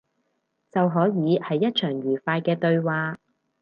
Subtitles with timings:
[0.71, 3.19] 就可以係一場愉快嘅對話